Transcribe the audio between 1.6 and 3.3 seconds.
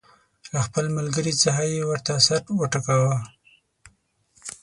یې ورته سر وټکاوه.